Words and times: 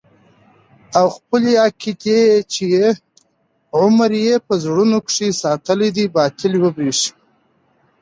او 0.97 1.05
خپلې 1.17 1.51
عقيدې 1.65 2.19
چې 2.51 2.63
يو 2.75 2.89
عمر 3.77 4.11
يې 4.25 4.35
په 4.47 4.53
زړونو 4.63 4.97
کښې 5.07 5.29
ساتلې 5.43 5.89
دي 5.95 6.05
باطلې 6.15 6.57
وبريښي. 6.61 7.11